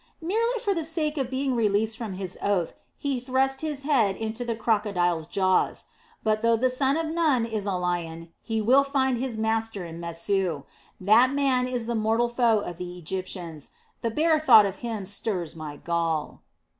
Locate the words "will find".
8.63-9.19